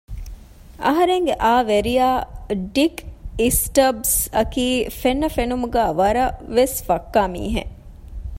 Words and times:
އަހަރެންގެ 0.85 1.33
އައު 1.43 1.63
ވެރިޔާ 1.71 2.07
ޑިކް 2.75 3.01
އިސްޓަބްސް 3.41 4.15
އަކީ 4.37 4.65
ފެންނަ 5.01 5.29
ފެނުމުގައި 5.35 5.93
ވަރަށް 5.99 6.37
ވެސް 6.55 6.77
ފައްކާ 6.87 7.21
މީހެއް 7.33 7.73